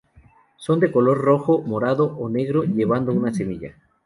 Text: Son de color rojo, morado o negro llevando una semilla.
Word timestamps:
Son 0.57 0.79
de 0.79 0.91
color 0.91 1.19
rojo, 1.19 1.61
morado 1.61 2.17
o 2.17 2.27
negro 2.27 2.63
llevando 2.63 3.13
una 3.13 3.31
semilla. 3.31 3.75